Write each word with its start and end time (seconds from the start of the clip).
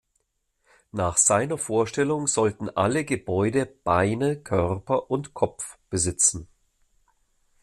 Nach 0.93 1.15
seiner 1.15 1.59
Vorstellung 1.59 2.25
sollten 2.25 2.71
alle 2.71 3.05
Gebäude 3.05 3.67
"Beine", 3.67 4.35
"Körper" 4.41 5.11
und 5.11 5.35
"Kopf" 5.35 5.77
besitzen. 5.91 6.47